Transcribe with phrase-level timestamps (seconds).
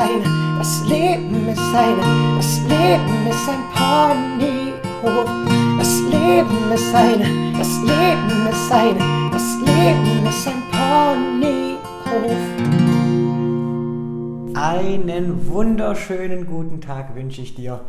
[0.00, 0.24] eine,
[0.58, 5.28] das Leben ist eine, das Leben ist ein Ponyhof.
[5.78, 8.98] Das Leben ist eine, das Leben ist eine,
[9.30, 12.40] das Leben ist ein Ponyhof.
[14.56, 17.84] Einen wunderschönen guten Tag wünsche ich dir.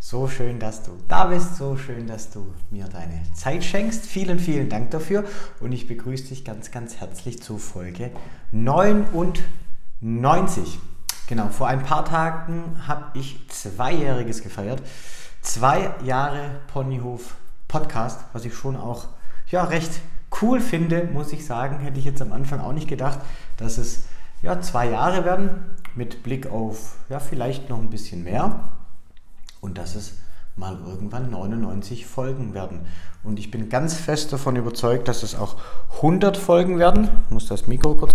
[0.00, 4.04] So schön, dass du da bist, so schön, dass du mir deine Zeit schenkst.
[4.04, 5.22] Vielen, vielen Dank dafür
[5.60, 8.10] und ich begrüße dich ganz, ganz herzlich zu Folge
[8.50, 10.80] 99.
[11.32, 14.82] Genau, vor ein paar Tagen habe ich Zweijähriges gefeiert.
[15.40, 17.36] Zwei Jahre Ponyhof
[17.68, 19.06] Podcast, was ich schon auch
[19.48, 19.92] ja, recht
[20.42, 21.78] cool finde, muss ich sagen.
[21.78, 23.18] Hätte ich jetzt am Anfang auch nicht gedacht,
[23.56, 24.02] dass es
[24.42, 25.48] ja, zwei Jahre werden
[25.94, 28.68] mit Blick auf ja, vielleicht noch ein bisschen mehr
[29.62, 30.18] und dass es
[30.54, 32.80] mal irgendwann 99 Folgen werden.
[33.24, 35.56] Und ich bin ganz fest davon überzeugt, dass es auch
[35.96, 37.08] 100 Folgen werden.
[37.24, 38.12] Ich muss das Mikro kurz.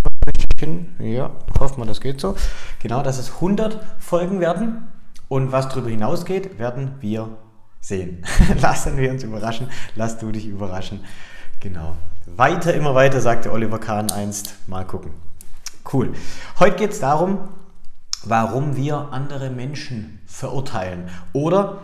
[1.00, 2.36] Ja, hoffen wir, das geht so.
[2.80, 4.88] Genau, dass es 100 Folgen werden.
[5.30, 7.30] Und was darüber hinausgeht, werden wir
[7.81, 8.23] sehen.
[8.61, 9.69] Lassen wir uns überraschen.
[9.95, 11.02] Lass du dich überraschen.
[11.59, 11.95] Genau.
[12.25, 14.55] Weiter, immer weiter, sagte Oliver Kahn einst.
[14.67, 15.11] Mal gucken.
[15.91, 16.13] Cool.
[16.59, 17.39] Heute geht es darum,
[18.23, 21.80] warum wir andere Menschen verurteilen oder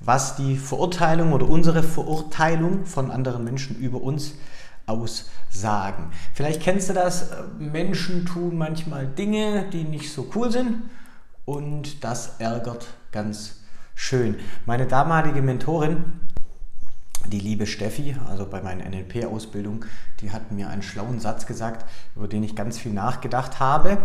[0.00, 4.34] was die Verurteilung oder unsere Verurteilung von anderen Menschen über uns
[4.88, 6.10] aussagen.
[6.34, 10.82] Vielleicht kennst du das, Menschen tun manchmal Dinge, die nicht so cool sind
[11.44, 13.60] und das ärgert ganz
[13.94, 14.36] schön.
[14.66, 16.04] Meine damalige Mentorin,
[17.26, 19.84] die liebe Steffi, also bei meiner NLP-Ausbildung,
[20.20, 21.84] die hat mir einen schlauen Satz gesagt,
[22.16, 23.98] über den ich ganz viel nachgedacht habe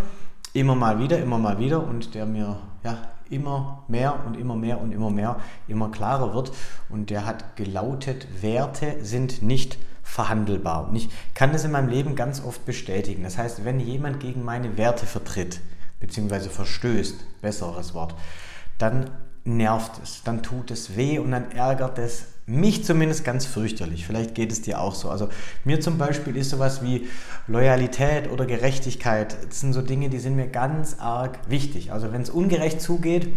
[0.54, 2.98] immer mal wieder, immer mal wieder und der mir ja,
[3.28, 5.36] immer mehr und immer mehr und immer mehr,
[5.68, 6.52] immer klarer wird.
[6.88, 10.88] Und der hat gelautet, Werte sind nicht verhandelbar.
[10.88, 13.24] Und ich kann das in meinem Leben ganz oft bestätigen.
[13.24, 15.60] Das heißt, wenn jemand gegen meine Werte vertritt,
[15.98, 18.14] beziehungsweise verstößt, besseres Wort,
[18.78, 19.10] dann
[19.44, 24.06] nervt es, dann tut es weh und dann ärgert es mich zumindest ganz fürchterlich.
[24.06, 25.08] Vielleicht geht es dir auch so.
[25.08, 25.28] Also
[25.64, 27.08] mir zum Beispiel ist sowas wie
[27.46, 31.92] Loyalität oder Gerechtigkeit, das sind so Dinge, die sind mir ganz arg wichtig.
[31.92, 33.34] Also wenn es ungerecht zugeht,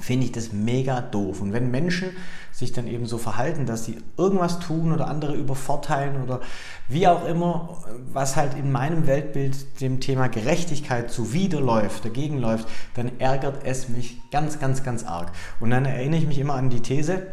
[0.00, 1.40] finde ich das mega doof.
[1.40, 2.10] Und wenn Menschen
[2.52, 6.40] sich dann eben so verhalten, dass sie irgendwas tun oder andere übervorteilen oder
[6.88, 7.78] wie auch immer,
[8.12, 14.18] was halt in meinem Weltbild dem Thema Gerechtigkeit zuwiderläuft, dagegen läuft, dann ärgert es mich
[14.30, 15.32] ganz, ganz, ganz arg.
[15.60, 17.26] Und dann erinnere ich mich immer an die These,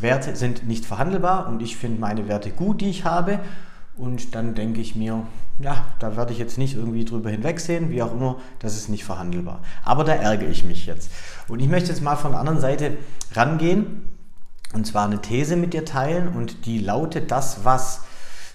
[0.00, 3.40] Werte sind nicht verhandelbar und ich finde meine Werte gut, die ich habe.
[4.00, 5.26] Und dann denke ich mir,
[5.58, 9.04] ja, da werde ich jetzt nicht irgendwie drüber hinwegsehen, wie auch immer, das ist nicht
[9.04, 9.60] verhandelbar.
[9.84, 11.10] Aber da ärgere ich mich jetzt.
[11.48, 12.96] Und ich möchte jetzt mal von der anderen Seite
[13.34, 14.08] rangehen
[14.72, 18.04] und zwar eine These mit dir teilen und die lautet, das, was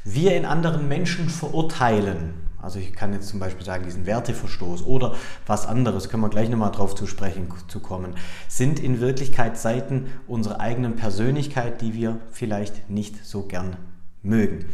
[0.04, 5.14] wir in anderen Menschen verurteilen, also ich kann jetzt zum Beispiel sagen, diesen Werteverstoß oder
[5.46, 8.16] was anderes, können wir gleich nochmal drauf zu sprechen zu kommen,
[8.48, 13.78] sind in Wirklichkeit Seiten unserer eigenen Persönlichkeit, die wir vielleicht nicht so gern
[14.24, 14.66] mögen.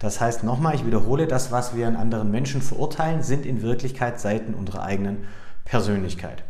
[0.00, 4.18] Das heißt nochmal, ich wiederhole, das, was wir an anderen Menschen verurteilen, sind in Wirklichkeit
[4.18, 5.18] Seiten unserer eigenen
[5.64, 6.42] Persönlichkeit.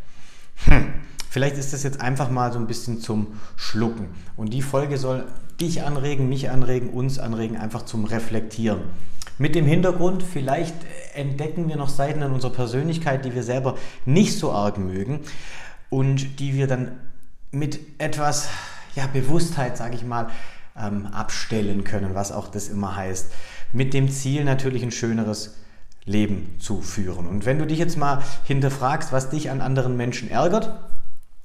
[0.64, 0.94] Hm.
[1.28, 4.08] Vielleicht ist das jetzt einfach mal so ein bisschen zum Schlucken.
[4.36, 5.26] Und die Folge soll
[5.60, 8.82] dich anregen, mich anregen, uns anregen, einfach zum Reflektieren.
[9.36, 10.74] Mit dem Hintergrund, vielleicht
[11.14, 15.20] entdecken wir noch Seiten an unserer Persönlichkeit, die wir selber nicht so arg mögen
[15.88, 16.92] und die wir dann
[17.50, 18.48] mit etwas
[18.94, 20.30] ja, Bewusstheit, sage ich mal,
[20.80, 23.32] ähm, abstellen können, was auch das immer heißt.
[23.72, 25.56] Mit dem Ziel natürlich ein schöneres
[26.04, 27.26] Leben zu führen.
[27.26, 30.72] Und wenn du dich jetzt mal hinterfragst, was dich an anderen Menschen ärgert,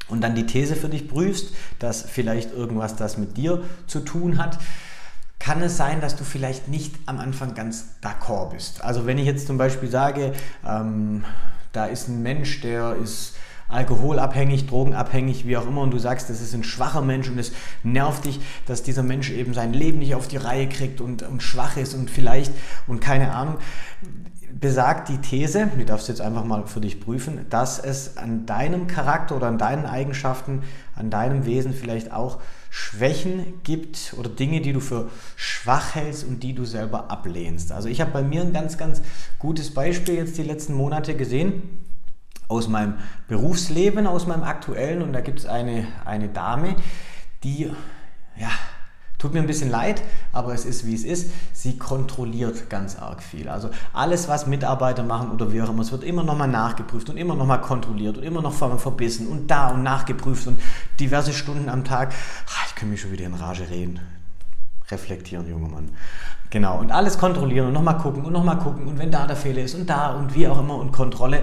[0.07, 4.37] und dann die These für dich prüfst, dass vielleicht irgendwas das mit dir zu tun
[4.37, 4.59] hat,
[5.39, 8.83] kann es sein, dass du vielleicht nicht am Anfang ganz d'accord bist.
[8.83, 10.33] Also wenn ich jetzt zum Beispiel sage,
[10.65, 11.25] ähm,
[11.71, 13.35] da ist ein Mensch, der ist
[13.67, 17.51] alkoholabhängig, drogenabhängig, wie auch immer, und du sagst, das ist ein schwacher Mensch und es
[17.83, 21.41] nervt dich, dass dieser Mensch eben sein Leben nicht auf die Reihe kriegt und, und
[21.41, 22.51] schwach ist und vielleicht
[22.87, 23.57] und keine Ahnung,
[24.59, 28.45] besagt die These, die darfst du jetzt einfach mal für dich prüfen, dass es an
[28.45, 30.63] deinem Charakter oder an deinen Eigenschaften,
[30.95, 32.39] an deinem Wesen vielleicht auch
[32.69, 37.71] Schwächen gibt oder Dinge, die du für schwach hältst und die du selber ablehnst.
[37.71, 39.01] Also ich habe bei mir ein ganz, ganz
[39.39, 41.84] gutes Beispiel jetzt die letzten Monate gesehen
[42.47, 42.95] aus meinem
[43.27, 46.75] Berufsleben, aus meinem aktuellen und da gibt es eine, eine Dame,
[47.43, 47.71] die
[48.37, 48.49] ja,
[49.17, 50.03] Tut mir ein bisschen leid,
[50.33, 51.31] aber es ist wie es ist.
[51.53, 53.47] Sie kontrolliert ganz arg viel.
[53.47, 57.17] Also alles, was Mitarbeiter machen oder wie auch immer, es wird immer nochmal nachgeprüft und
[57.17, 60.59] immer nochmal kontrolliert und immer noch verbissen und da und nachgeprüft und
[60.99, 62.13] diverse Stunden am Tag.
[62.67, 63.99] Ich kann mich schon wieder in Rage reden.
[64.91, 65.91] Reflektieren, junger Mann.
[66.49, 69.63] Genau, und alles kontrollieren und nochmal gucken und nochmal gucken und wenn da der Fehler
[69.63, 71.41] ist und da und wie auch immer und Kontrolle.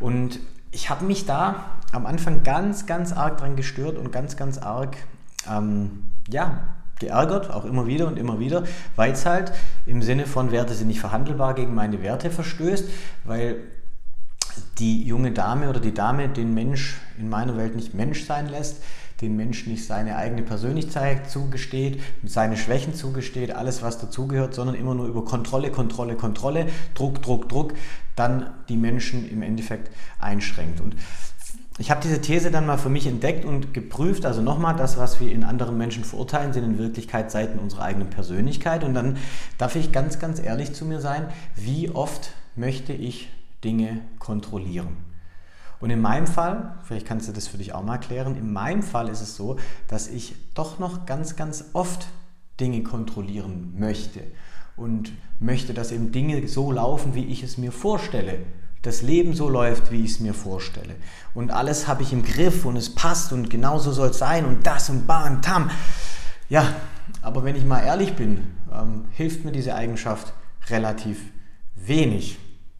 [0.00, 0.40] Und
[0.70, 4.96] ich habe mich da am Anfang ganz, ganz arg dran gestört und ganz, ganz arg,
[5.50, 8.64] ähm, ja, geärgert, auch immer wieder und immer wieder,
[8.96, 9.52] weil es halt
[9.84, 12.88] im Sinne von Werte sind nicht verhandelbar gegen meine Werte verstößt,
[13.24, 13.56] weil
[14.78, 18.82] die junge Dame oder die Dame den Mensch in meiner Welt nicht Mensch sein lässt,
[19.20, 24.94] den Menschen nicht seine eigene Persönlichkeit zugesteht, seine Schwächen zugesteht, alles was dazugehört, sondern immer
[24.94, 27.74] nur über Kontrolle, Kontrolle, Kontrolle, Druck, Druck, Druck,
[28.14, 30.80] dann die Menschen im Endeffekt einschränkt.
[30.80, 30.96] Und
[31.78, 34.24] ich habe diese These dann mal für mich entdeckt und geprüft.
[34.24, 38.08] Also nochmal, das, was wir in anderen Menschen verurteilen, sind in Wirklichkeit Seiten unserer eigenen
[38.08, 38.82] Persönlichkeit.
[38.82, 39.18] Und dann
[39.58, 43.28] darf ich ganz, ganz ehrlich zu mir sein, wie oft möchte ich
[43.62, 45.05] Dinge kontrollieren?
[45.80, 48.82] Und in meinem Fall, vielleicht kannst du das für dich auch mal klären, in meinem
[48.82, 49.56] Fall ist es so,
[49.88, 52.08] dass ich doch noch ganz, ganz oft
[52.58, 54.20] Dinge kontrollieren möchte
[54.76, 58.38] und möchte, dass eben Dinge so laufen, wie ich es mir vorstelle
[58.86, 60.94] das Leben so läuft, wie ich es mir vorstelle.
[61.34, 64.66] Und alles habe ich im Griff und es passt und genauso soll es sein und
[64.66, 65.70] das und ba und tam.
[66.48, 66.72] Ja,
[67.20, 70.32] aber wenn ich mal ehrlich bin, ähm, hilft mir diese Eigenschaft
[70.70, 71.20] relativ
[71.74, 72.38] wenig.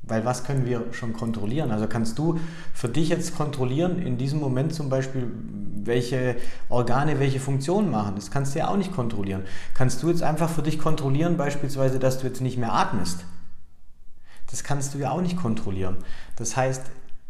[0.09, 1.73] Weil was können wir schon kontrollieren?
[1.73, 2.39] Also kannst du
[2.73, 5.29] für dich jetzt kontrollieren, in diesem Moment zum Beispiel,
[5.85, 6.37] welche
[6.69, 8.15] Organe welche Funktionen machen?
[8.15, 9.43] Das kannst du ja auch nicht kontrollieren.
[9.75, 13.25] Kannst du jetzt einfach für dich kontrollieren, beispielsweise, dass du jetzt nicht mehr atmest?
[14.49, 15.97] Das kannst du ja auch nicht kontrollieren.
[16.37, 16.83] Das heißt,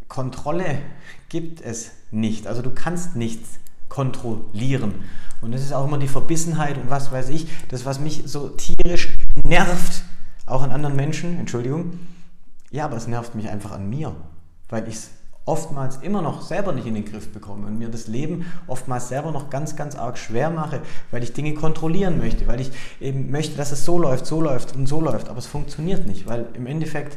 [0.09, 0.79] Kontrolle
[1.31, 2.47] gibt es nicht.
[2.47, 3.59] Also du kannst nichts
[3.89, 4.95] kontrollieren.
[5.41, 8.49] Und das ist auch immer die Verbissenheit und was weiß ich, das, was mich so
[8.51, 9.15] tierisch
[9.45, 10.03] nervt,
[10.45, 11.99] auch an anderen Menschen, Entschuldigung.
[12.77, 14.15] Ja, aber es nervt mich einfach an mir,
[14.69, 15.11] weil ich es
[15.47, 19.33] oftmals immer noch selber nicht in den Griff bekomme und mir das Leben oftmals selber
[19.33, 22.71] noch ganz, ganz arg schwer mache, weil ich Dinge kontrollieren möchte, weil ich
[23.01, 26.27] eben möchte, dass es so läuft, so läuft und so läuft, aber es funktioniert nicht,
[26.27, 27.17] weil im Endeffekt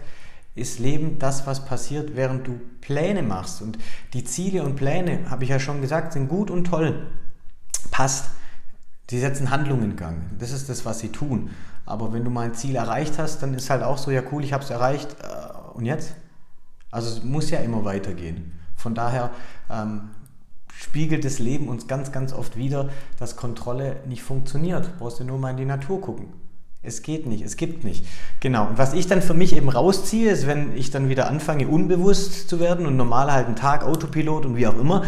[0.55, 3.77] ist Leben das, was passiert, während du Pläne machst und
[4.13, 7.05] die Ziele und Pläne, habe ich ja schon gesagt, sind gut und toll,
[7.91, 8.31] passt.
[9.09, 10.17] Die setzen Handlungen in Gang.
[10.37, 11.49] Das ist das, was sie tun.
[11.85, 14.43] Aber wenn du mal ein Ziel erreicht hast, dann ist halt auch so, ja cool,
[14.43, 15.15] ich habe es erreicht.
[15.21, 16.13] Äh, und jetzt?
[16.91, 18.53] Also es muss ja immer weitergehen.
[18.75, 19.31] Von daher
[19.69, 20.11] ähm,
[20.73, 24.97] spiegelt das Leben uns ganz, ganz oft wieder, dass Kontrolle nicht funktioniert.
[24.99, 26.27] Brauchst du nur mal in die Natur gucken.
[26.81, 28.05] Es geht nicht, es gibt nicht.
[28.39, 28.67] Genau.
[28.67, 32.47] Und was ich dann für mich eben rausziehe, ist, wenn ich dann wieder anfange, unbewusst
[32.47, 35.03] zu werden und normal halt einen Tag Autopilot und wie auch immer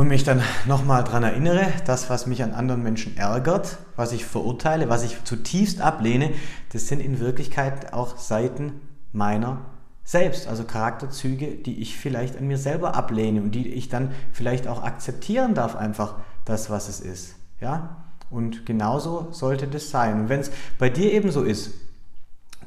[0.00, 4.24] und mich dann nochmal daran erinnere, das, was mich an anderen Menschen ärgert, was ich
[4.24, 6.32] verurteile, was ich zutiefst ablehne,
[6.72, 8.80] das sind in Wirklichkeit auch Seiten
[9.12, 9.58] meiner
[10.02, 14.66] selbst, also Charakterzüge, die ich vielleicht an mir selber ablehne und die ich dann vielleicht
[14.68, 16.14] auch akzeptieren darf, einfach
[16.46, 17.34] das, was es ist.
[17.60, 18.04] Ja?
[18.30, 20.22] Und genauso sollte das sein.
[20.22, 21.74] Und wenn es bei dir eben so ist,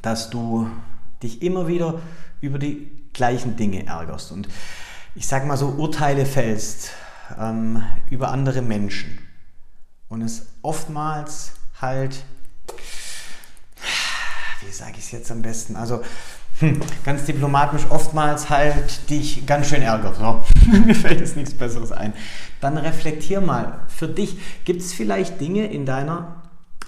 [0.04, 0.68] dass du
[1.24, 2.00] dich immer wieder
[2.42, 4.48] über die gleichen Dinge ärgerst und
[5.16, 6.92] ich sage mal so Urteile fällst
[7.40, 9.20] ähm, über andere Menschen
[10.10, 12.24] und es oftmals halt,
[14.62, 16.02] wie sage ich es jetzt am besten, also
[16.60, 20.18] hm, ganz diplomatisch oftmals halt dich ganz schön ärgert.
[20.18, 20.44] So.
[20.86, 22.14] Mir fällt jetzt nichts Besseres ein.
[22.62, 24.38] Dann reflektier mal für dich.
[24.64, 26.44] Gibt es vielleicht Dinge in deiner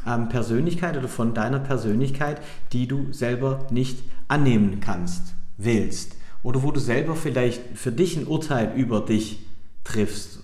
[0.07, 2.41] ähm, Persönlichkeit oder von deiner Persönlichkeit,
[2.73, 6.15] die du selber nicht annehmen kannst, willst?
[6.43, 9.39] Oder wo du selber vielleicht für dich ein Urteil über dich
[9.85, 10.39] triffst?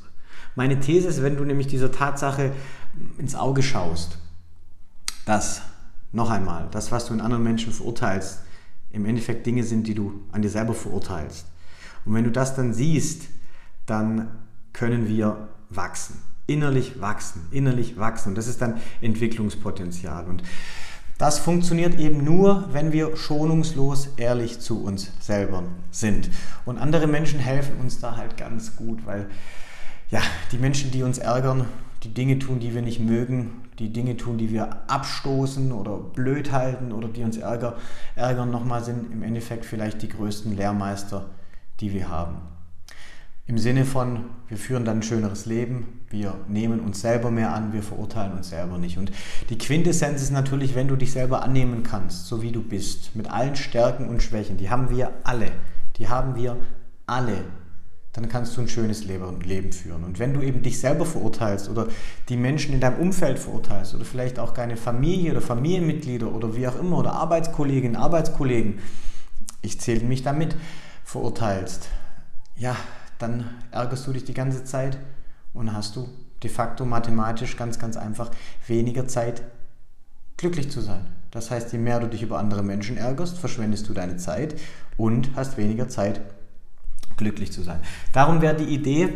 [0.56, 2.54] Meine These ist, wenn du nämlich dieser Tatsache
[3.18, 4.18] ins Auge schaust,
[5.26, 5.62] dass,
[6.14, 8.40] noch einmal, das, was du in anderen Menschen verurteilst,
[8.92, 11.46] im Endeffekt Dinge sind, die du an dir selber verurteilst.
[12.06, 13.28] Und wenn du das dann siehst,
[13.86, 14.30] dann
[14.74, 18.30] können wir wachsen, innerlich wachsen, innerlich wachsen.
[18.30, 20.26] Und das ist dann Entwicklungspotenzial.
[20.26, 20.44] Und
[21.22, 25.62] das funktioniert eben nur, wenn wir schonungslos ehrlich zu uns selber
[25.92, 26.32] sind.
[26.66, 29.28] Und andere Menschen helfen uns da halt ganz gut, weil
[30.10, 30.20] ja,
[30.52, 31.68] die Menschen, die uns ärgern,
[32.02, 36.52] die Dinge tun, die wir nicht mögen, die Dinge tun, die wir abstoßen oder blöd
[36.52, 37.78] halten oder die uns ärger,
[38.16, 41.30] ärgern nochmal, sind im Endeffekt vielleicht die größten Lehrmeister,
[41.82, 42.51] die wir haben.
[43.48, 47.74] Im Sinne von, wir führen dann ein schöneres Leben, wir nehmen uns selber mehr an,
[47.74, 48.98] wir verurteilen uns selber nicht.
[48.98, 49.12] Und
[49.50, 53.30] die Quintessenz ist natürlich, wenn du dich selber annehmen kannst, so wie du bist, mit
[53.30, 55.52] allen Stärken und Schwächen, die haben wir alle,
[55.98, 56.58] die haben wir
[57.08, 57.44] alle
[58.14, 60.04] dann kannst du ein schönes Leben führen.
[60.04, 61.88] Und wenn du eben dich selber verurteilst oder
[62.28, 66.68] die Menschen in deinem Umfeld verurteilst oder vielleicht auch deine Familie oder Familienmitglieder oder wie
[66.68, 68.80] auch immer oder Arbeitskolleginnen, Arbeitskollegen,
[69.62, 70.56] ich zähle mich damit,
[71.06, 71.88] verurteilst,
[72.58, 72.76] ja,
[73.22, 74.98] dann ärgerst du dich die ganze Zeit
[75.54, 76.08] und hast du
[76.44, 78.32] de facto mathematisch ganz, ganz einfach
[78.68, 79.44] weniger Zeit,
[80.38, 81.06] glücklich zu sein.
[81.30, 84.56] Das heißt, je mehr du dich über andere Menschen ärgerst, verschwendest du deine Zeit
[84.98, 86.22] und hast weniger Zeit,
[87.16, 87.80] glücklich zu sein.
[88.12, 89.10] Darum wäre die Idee,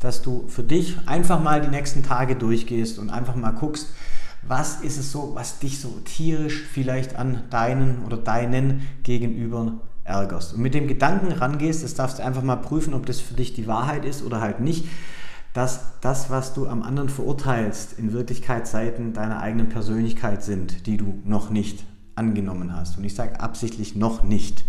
[0.00, 3.88] dass du für dich einfach mal die nächsten Tage durchgehst und einfach mal guckst,
[4.42, 10.54] was ist es so, was dich so tierisch vielleicht an deinen oder deinen Gegenüber ärgerst.
[10.54, 13.54] Und mit dem Gedanken rangehst, das darfst du einfach mal prüfen, ob das für dich
[13.54, 14.86] die Wahrheit ist oder halt nicht,
[15.54, 20.96] dass das, was du am anderen verurteilst, in Wirklichkeit Seiten deiner eigenen Persönlichkeit sind, die
[20.96, 21.84] du noch nicht
[22.16, 22.98] angenommen hast.
[22.98, 24.64] Und ich sage absichtlich noch nicht.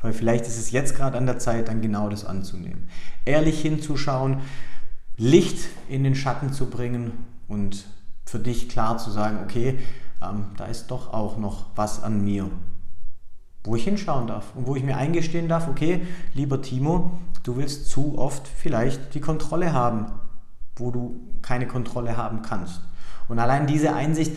[0.00, 2.88] Weil vielleicht ist es jetzt gerade an der Zeit, dann genau das anzunehmen.
[3.24, 4.38] Ehrlich hinzuschauen,
[5.16, 7.12] Licht in den Schatten zu bringen
[7.48, 7.86] und
[8.24, 9.78] für dich klar zu sagen, okay,
[10.22, 12.48] ähm, da ist doch auch noch was an mir,
[13.68, 17.90] wo ich hinschauen darf und wo ich mir eingestehen darf, okay, lieber Timo, du willst
[17.90, 20.06] zu oft vielleicht die Kontrolle haben,
[20.76, 22.80] wo du keine Kontrolle haben kannst.
[23.28, 24.32] Und allein diese Einsicht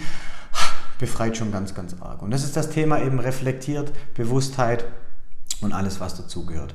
[0.99, 2.21] befreit schon ganz, ganz arg.
[2.21, 4.85] Und das ist das Thema eben reflektiert, Bewusstheit
[5.61, 6.73] und alles, was dazugehört.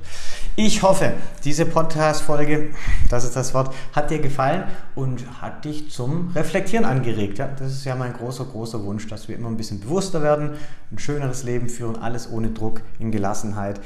[0.55, 1.13] Ich hoffe,
[1.43, 2.69] diese Podcast-Folge,
[3.09, 4.63] das ist das Wort, hat dir gefallen
[4.95, 7.37] und hat dich zum Reflektieren angeregt.
[7.37, 10.51] Ja, das ist ja mein großer, großer Wunsch, dass wir immer ein bisschen bewusster werden,
[10.91, 13.79] ein schöneres Leben führen, alles ohne Druck, in Gelassenheit,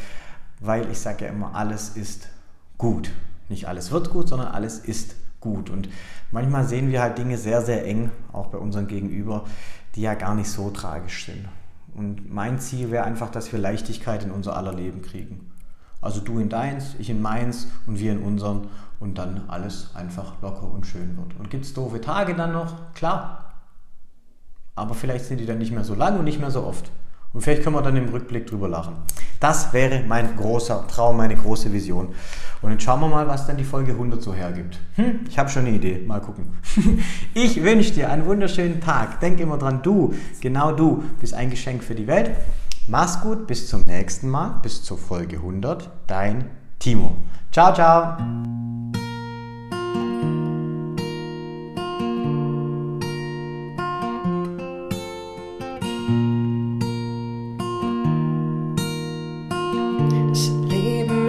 [0.59, 2.27] weil ich sage ja immer, alles ist
[2.77, 3.11] gut.
[3.49, 5.69] Nicht alles wird gut, sondern alles ist gut.
[5.69, 5.89] Und
[6.31, 9.45] manchmal sehen wir halt Dinge sehr, sehr eng, auch bei unserem Gegenüber,
[9.95, 11.47] die ja gar nicht so tragisch sind.
[11.93, 15.51] Und mein Ziel wäre einfach, dass wir Leichtigkeit in unser aller Leben kriegen.
[16.01, 18.67] Also du in deins, ich in meins und wir in unseren
[18.99, 21.37] und dann alles einfach locker und schön wird.
[21.39, 22.93] Und gibt es doofe Tage dann noch?
[22.93, 23.53] Klar.
[24.75, 26.91] Aber vielleicht sind die dann nicht mehr so lang und nicht mehr so oft.
[27.33, 28.95] Und vielleicht können wir dann im Rückblick drüber lachen.
[29.39, 32.09] Das wäre mein großer Traum, meine große Vision.
[32.61, 34.79] Und jetzt schauen wir mal, was dann die Folge 100 so hergibt.
[34.95, 36.03] Hm, ich habe schon eine Idee.
[36.05, 36.53] Mal gucken.
[37.33, 39.19] Ich wünsche dir einen wunderschönen Tag.
[39.21, 42.31] Denk immer dran, du, genau du, bist ein Geschenk für die Welt.
[42.87, 45.89] Mach's gut, bis zum nächsten Mal, bis zur Folge 100.
[46.07, 46.45] Dein
[46.79, 47.15] Timo.
[47.51, 48.17] Ciao, ciao.